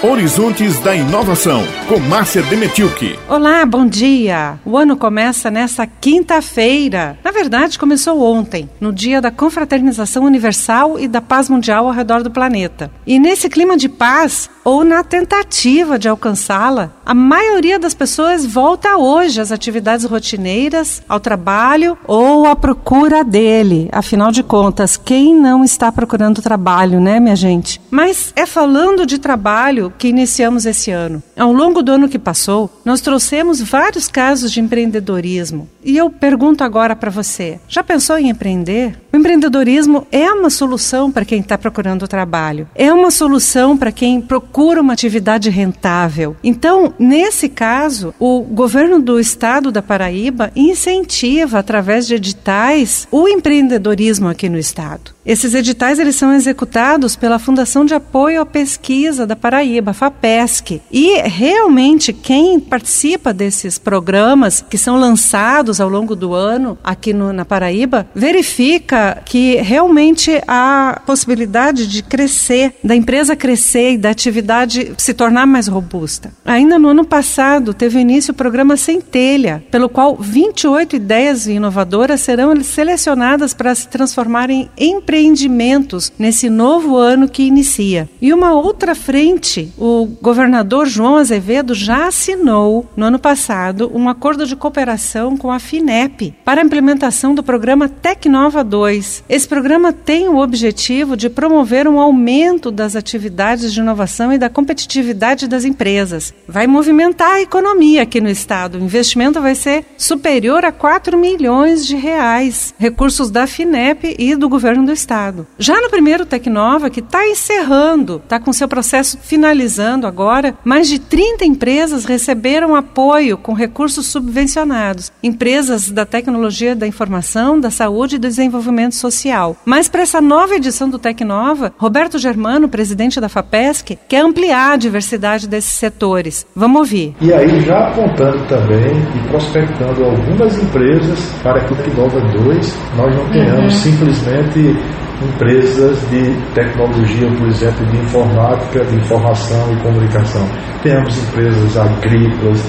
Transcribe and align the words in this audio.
Horizontes 0.00 0.78
da 0.78 0.94
Inovação, 0.94 1.64
com 1.88 1.98
Márcia 1.98 2.40
Demetilke. 2.42 3.18
Olá, 3.28 3.66
bom 3.66 3.84
dia. 3.84 4.56
O 4.64 4.76
ano 4.76 4.96
começa 4.96 5.50
nesta 5.50 5.88
quinta-feira. 5.88 7.18
Na 7.24 7.32
verdade, 7.32 7.78
começou 7.78 8.22
ontem, 8.22 8.70
no 8.80 8.92
dia 8.92 9.20
da 9.20 9.32
confraternização 9.32 10.22
universal 10.22 11.00
e 11.00 11.08
da 11.08 11.20
paz 11.20 11.48
mundial 11.48 11.86
ao 11.86 11.92
redor 11.92 12.22
do 12.22 12.30
planeta. 12.30 12.92
E 13.04 13.18
nesse 13.18 13.48
clima 13.48 13.76
de 13.76 13.88
paz, 13.88 14.48
ou 14.68 14.84
na 14.84 15.02
tentativa 15.02 15.98
de 15.98 16.10
alcançá-la, 16.10 16.92
a 17.06 17.14
maioria 17.14 17.78
das 17.78 17.94
pessoas 17.94 18.44
volta 18.44 18.98
hoje 18.98 19.40
às 19.40 19.50
atividades 19.50 20.04
rotineiras, 20.04 21.02
ao 21.08 21.18
trabalho 21.18 21.96
ou 22.06 22.44
à 22.44 22.54
procura 22.54 23.24
dele. 23.24 23.88
Afinal 23.90 24.30
de 24.30 24.42
contas, 24.42 24.98
quem 24.98 25.34
não 25.34 25.64
está 25.64 25.90
procurando 25.90 26.42
trabalho, 26.42 27.00
né, 27.00 27.18
minha 27.18 27.34
gente? 27.34 27.80
Mas 27.90 28.30
é 28.36 28.44
falando 28.44 29.06
de 29.06 29.16
trabalho 29.16 29.90
que 29.96 30.08
iniciamos 30.08 30.66
esse 30.66 30.90
ano. 30.90 31.22
Ao 31.34 31.50
longo 31.50 31.82
do 31.82 31.92
ano 31.92 32.06
que 32.06 32.18
passou, 32.18 32.70
nós 32.84 33.00
trouxemos 33.00 33.62
vários 33.62 34.06
casos 34.06 34.52
de 34.52 34.60
empreendedorismo. 34.60 35.66
E 35.82 35.96
eu 35.96 36.10
pergunto 36.10 36.62
agora 36.62 36.94
para 36.94 37.10
você: 37.10 37.58
já 37.66 37.82
pensou 37.82 38.18
em 38.18 38.28
empreender? 38.28 39.00
O 39.10 39.16
empreendedorismo 39.16 40.06
é 40.12 40.30
uma 40.30 40.50
solução 40.50 41.10
para 41.10 41.24
quem 41.24 41.40
está 41.40 41.56
procurando 41.56 42.06
trabalho, 42.06 42.68
é 42.74 42.92
uma 42.92 43.10
solução 43.10 43.74
para 43.74 43.90
quem 43.90 44.20
procura 44.20 44.57
uma 44.58 44.92
atividade 44.92 45.48
rentável. 45.50 46.36
Então, 46.42 46.92
nesse 46.98 47.48
caso, 47.48 48.12
o 48.18 48.40
governo 48.40 49.00
do 49.00 49.20
estado 49.20 49.70
da 49.70 49.80
Paraíba 49.80 50.50
incentiva, 50.56 51.58
através 51.58 52.06
de 52.06 52.14
editais, 52.14 53.06
o 53.10 53.28
empreendedorismo 53.28 54.28
aqui 54.28 54.48
no 54.48 54.58
estado. 54.58 55.12
Esses 55.24 55.52
editais 55.54 55.98
eles 55.98 56.16
são 56.16 56.32
executados 56.32 57.14
pela 57.14 57.38
Fundação 57.38 57.84
de 57.84 57.92
Apoio 57.92 58.40
à 58.40 58.46
Pesquisa 58.46 59.26
da 59.26 59.36
Paraíba, 59.36 59.92
FAPESC. 59.92 60.80
E 60.90 61.20
realmente 61.20 62.14
quem 62.14 62.58
participa 62.58 63.32
desses 63.32 63.78
programas 63.78 64.64
que 64.68 64.78
são 64.78 64.96
lançados 64.96 65.80
ao 65.80 65.88
longo 65.88 66.16
do 66.16 66.32
ano 66.32 66.78
aqui 66.82 67.12
no, 67.12 67.30
na 67.32 67.44
Paraíba 67.44 68.08
verifica 68.14 69.22
que 69.24 69.56
realmente 69.56 70.42
há 70.48 71.02
possibilidade 71.04 71.86
de 71.86 72.02
crescer, 72.02 72.74
da 72.82 72.96
empresa 72.96 73.36
crescer 73.36 73.92
e 73.92 73.98
da 73.98 74.08
atividade 74.08 74.47
se 74.96 75.14
tornar 75.14 75.46
mais 75.46 75.68
robusta. 75.68 76.32
Ainda 76.44 76.78
no 76.78 76.88
ano 76.88 77.04
passado, 77.04 77.72
teve 77.72 77.98
início 77.98 78.32
o 78.32 78.36
programa 78.36 78.76
Centelha, 78.76 79.64
pelo 79.70 79.88
qual 79.88 80.16
28 80.16 80.96
ideias 80.96 81.46
inovadoras 81.46 82.20
serão 82.20 82.54
selecionadas 82.62 83.54
para 83.54 83.74
se 83.74 83.88
transformarem 83.88 84.68
em 84.76 84.98
empreendimentos 84.98 86.12
nesse 86.18 86.50
novo 86.50 86.96
ano 86.96 87.28
que 87.28 87.44
inicia. 87.44 88.08
E 88.20 88.32
uma 88.32 88.52
outra 88.52 88.94
frente, 88.94 89.72
o 89.78 90.06
governador 90.20 90.86
João 90.86 91.16
Azevedo 91.16 91.74
já 91.74 92.08
assinou 92.08 92.86
no 92.96 93.06
ano 93.06 93.18
passado 93.18 93.90
um 93.94 94.08
acordo 94.08 94.44
de 94.44 94.56
cooperação 94.56 95.36
com 95.36 95.52
a 95.52 95.58
FINEP 95.58 96.34
para 96.44 96.60
a 96.60 96.64
implementação 96.64 97.34
do 97.34 97.42
programa 97.42 97.88
Tecnova 97.88 98.64
2 98.64 98.78
2. 98.78 99.24
Esse 99.28 99.48
programa 99.48 99.92
tem 99.92 100.28
o 100.28 100.38
objetivo 100.38 101.16
de 101.16 101.28
promover 101.28 101.86
um 101.86 101.98
aumento 101.98 102.70
das 102.70 102.96
atividades 102.96 103.72
de 103.72 103.80
inovação 103.80 104.32
e 104.32 104.37
da 104.38 104.48
competitividade 104.48 105.48
das 105.48 105.64
empresas. 105.64 106.32
Vai 106.46 106.66
movimentar 106.66 107.32
a 107.32 107.40
economia 107.40 108.02
aqui 108.02 108.20
no 108.20 108.28
estado. 108.28 108.78
O 108.78 108.82
investimento 108.82 109.40
vai 109.40 109.54
ser 109.54 109.84
superior 109.96 110.64
a 110.64 110.72
4 110.72 111.18
milhões 111.18 111.86
de 111.86 111.96
reais, 111.96 112.74
recursos 112.78 113.30
da 113.30 113.46
FINEP 113.46 114.16
e 114.18 114.34
do 114.34 114.48
governo 114.48 114.86
do 114.86 114.92
estado. 114.92 115.46
Já 115.58 115.80
no 115.80 115.90
primeiro 115.90 116.24
Tecnova, 116.24 116.90
que 116.90 117.00
está 117.00 117.26
encerrando, 117.26 118.20
está 118.22 118.38
com 118.38 118.52
seu 118.52 118.68
processo 118.68 119.18
finalizando 119.20 120.06
agora, 120.06 120.56
mais 120.64 120.88
de 120.88 120.98
30 120.98 121.44
empresas 121.44 122.04
receberam 122.04 122.76
apoio 122.76 123.36
com 123.36 123.52
recursos 123.52 124.06
subvencionados. 124.06 125.12
Empresas 125.22 125.90
da 125.90 126.06
tecnologia 126.06 126.76
da 126.76 126.86
informação, 126.86 127.58
da 127.58 127.70
saúde 127.70 128.16
e 128.16 128.18
do 128.18 128.28
desenvolvimento 128.28 128.94
social. 128.94 129.56
Mas 129.64 129.88
para 129.88 130.02
essa 130.02 130.20
nova 130.20 130.54
edição 130.54 130.88
do 130.88 130.98
Tecnova, 130.98 131.72
Roberto 131.76 132.18
Germano, 132.18 132.68
presidente 132.68 133.20
da 133.20 133.28
FAPESC, 133.28 133.98
quer 134.08 134.17
ampliar 134.18 134.72
a 134.72 134.76
diversidade 134.76 135.48
desses 135.48 135.72
setores. 135.72 136.46
Vamos 136.54 136.80
ouvir. 136.80 137.14
E 137.20 137.32
aí 137.32 137.60
já 137.60 137.88
apontando 137.88 138.44
também 138.46 138.96
e 139.14 139.28
prospectando 139.28 140.04
algumas 140.04 140.62
empresas 140.62 141.32
para 141.42 141.64
que 141.64 141.72
o 141.72 141.76
Tecnova 141.76 142.20
2 142.20 142.78
nós 142.96 143.14
não 143.14 143.28
tenhamos 143.30 143.74
uhum. 143.74 143.92
simplesmente 143.92 144.76
empresas 145.22 145.98
de 146.10 146.32
tecnologia, 146.54 147.28
por 147.36 147.48
exemplo, 147.48 147.86
de 147.86 147.96
informática, 147.98 148.84
de 148.84 148.96
informação 148.96 149.72
e 149.72 149.76
comunicação. 149.82 150.48
Temos 150.82 151.18
empresas 151.28 151.76
agrícolas, 151.76 152.64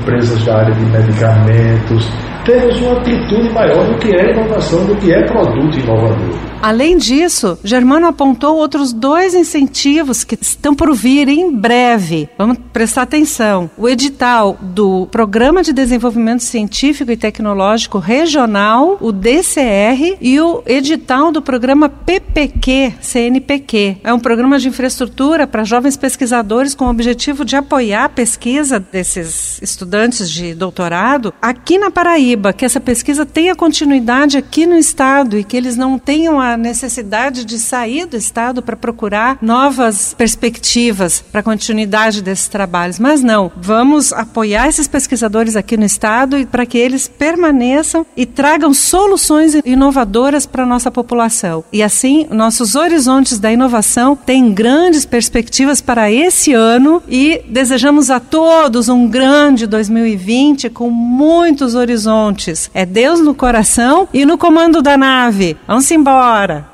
empresas 0.00 0.44
da 0.44 0.58
área 0.58 0.74
de 0.74 0.84
medicamentos, 0.84 2.10
temos 2.44 2.80
uma 2.80 2.98
amplitude 2.98 3.50
maior 3.50 3.86
do 3.86 3.98
que 3.98 4.14
é 4.14 4.30
inovação, 4.32 4.84
do 4.86 4.96
que 4.96 5.12
é 5.12 5.22
produto 5.26 5.78
inovador. 5.78 6.54
Além 6.64 6.96
disso, 6.96 7.58
Germano 7.62 8.06
apontou 8.06 8.56
outros 8.56 8.90
dois 8.90 9.34
incentivos 9.34 10.24
que 10.24 10.38
estão 10.40 10.74
por 10.74 10.94
vir 10.94 11.28
em 11.28 11.52
breve. 11.52 12.26
Vamos 12.38 12.56
prestar 12.72 13.02
atenção. 13.02 13.70
O 13.76 13.86
edital 13.86 14.56
do 14.62 15.06
Programa 15.08 15.62
de 15.62 15.74
Desenvolvimento 15.74 16.42
Científico 16.42 17.12
e 17.12 17.18
Tecnológico 17.18 17.98
Regional, 17.98 18.96
o 18.98 19.12
DCR, 19.12 20.16
e 20.18 20.40
o 20.40 20.62
edital 20.64 21.30
do 21.30 21.42
programa 21.42 21.90
PPQ, 21.90 22.94
CNPq. 22.98 23.98
É 24.02 24.14
um 24.14 24.18
programa 24.18 24.58
de 24.58 24.68
infraestrutura 24.68 25.46
para 25.46 25.64
jovens 25.64 25.98
pesquisadores 25.98 26.74
com 26.74 26.86
o 26.86 26.90
objetivo 26.90 27.44
de 27.44 27.56
apoiar 27.56 28.04
a 28.04 28.08
pesquisa 28.08 28.80
desses 28.80 29.60
estudantes 29.60 30.30
de 30.30 30.54
doutorado 30.54 31.34
aqui 31.42 31.76
na 31.76 31.90
Paraíba, 31.90 32.33
que 32.56 32.64
essa 32.64 32.80
pesquisa 32.80 33.26
tenha 33.26 33.54
continuidade 33.54 34.36
aqui 34.36 34.66
no 34.66 34.76
estado 34.76 35.38
e 35.38 35.44
que 35.44 35.56
eles 35.56 35.76
não 35.76 35.98
tenham 35.98 36.40
a 36.40 36.56
necessidade 36.56 37.44
de 37.44 37.58
sair 37.58 38.06
do 38.06 38.16
Estado 38.16 38.62
para 38.62 38.76
procurar 38.76 39.38
novas 39.40 40.14
perspectivas 40.16 41.20
para 41.20 41.40
a 41.40 41.44
continuidade 41.44 42.22
desses 42.22 42.48
trabalhos. 42.48 42.98
Mas 42.98 43.22
não, 43.22 43.50
vamos 43.56 44.12
apoiar 44.12 44.68
esses 44.68 44.88
pesquisadores 44.88 45.56
aqui 45.56 45.76
no 45.76 45.84
Estado 45.84 46.38
e 46.38 46.46
para 46.46 46.66
que 46.66 46.78
eles 46.78 47.08
permaneçam 47.08 48.06
e 48.16 48.26
tragam 48.26 48.72
soluções 48.72 49.54
inovadoras 49.64 50.46
para 50.46 50.62
a 50.62 50.66
nossa 50.66 50.90
população. 50.90 51.64
E 51.72 51.82
assim, 51.82 52.26
nossos 52.30 52.74
horizontes 52.74 53.38
da 53.38 53.52
inovação 53.52 54.16
têm 54.16 54.52
grandes 54.52 55.04
perspectivas 55.04 55.80
para 55.80 56.10
esse 56.10 56.52
ano 56.52 57.02
e 57.08 57.42
desejamos 57.48 58.10
a 58.10 58.20
todos 58.20 58.88
um 58.88 59.08
grande 59.08 59.66
2020 59.66 60.70
com 60.70 60.90
muitos 60.90 61.74
horizontes. 61.74 62.23
É 62.72 62.86
Deus 62.86 63.20
no 63.20 63.34
coração 63.34 64.08
e 64.12 64.24
no 64.24 64.38
comando 64.38 64.80
da 64.80 64.96
nave. 64.96 65.56
Vamos 65.66 65.90
embora! 65.90 66.73